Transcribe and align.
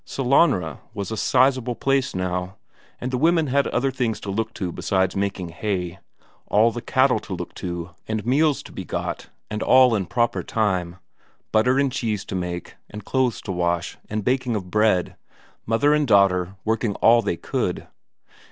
Sellanraa 0.03 0.79
was 0.95 1.11
a 1.11 1.15
sizeable 1.15 1.75
place 1.75 2.15
now, 2.15 2.55
and 2.99 3.11
the 3.11 3.19
women 3.19 3.45
had 3.45 3.67
other 3.67 3.91
things 3.91 4.19
to 4.21 4.31
look 4.31 4.51
to 4.55 4.71
besides 4.71 5.15
making 5.15 5.49
hay; 5.49 5.99
all 6.47 6.71
the 6.71 6.81
cattle 6.81 7.19
to 7.19 7.35
look 7.35 7.53
to, 7.53 7.91
and 8.07 8.25
meals 8.25 8.63
to 8.63 8.71
be 8.71 8.83
got, 8.83 9.29
and 9.51 9.61
all 9.61 9.93
in 9.93 10.07
proper 10.07 10.41
time; 10.41 10.95
butter 11.51 11.77
and 11.77 11.91
cheese 11.91 12.25
to 12.25 12.33
make, 12.33 12.77
and 12.89 13.05
clothes 13.05 13.41
to 13.41 13.51
wash, 13.51 13.99
and 14.09 14.25
baking 14.25 14.55
of 14.55 14.71
bread; 14.71 15.17
mother 15.67 15.93
and 15.93 16.07
daughter 16.07 16.55
working 16.65 16.95
all 16.95 17.21
they 17.21 17.37
could. 17.37 17.87